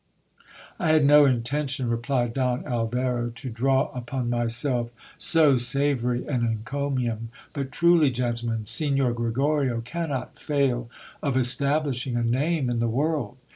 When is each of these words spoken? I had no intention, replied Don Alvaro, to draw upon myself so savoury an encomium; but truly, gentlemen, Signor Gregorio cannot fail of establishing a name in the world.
I 0.79 0.93
had 0.93 1.05
no 1.05 1.25
intention, 1.25 1.87
replied 1.87 2.33
Don 2.33 2.65
Alvaro, 2.65 3.29
to 3.35 3.49
draw 3.51 3.91
upon 3.93 4.31
myself 4.31 4.89
so 5.15 5.59
savoury 5.59 6.25
an 6.25 6.43
encomium; 6.43 7.29
but 7.53 7.71
truly, 7.71 8.09
gentlemen, 8.09 8.65
Signor 8.65 9.13
Gregorio 9.13 9.81
cannot 9.81 10.39
fail 10.39 10.89
of 11.21 11.37
establishing 11.37 12.15
a 12.15 12.23
name 12.23 12.67
in 12.67 12.79
the 12.79 12.87
world. 12.89 13.37